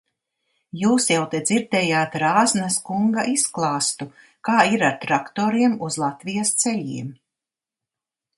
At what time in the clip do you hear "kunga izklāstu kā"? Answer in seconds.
2.87-4.57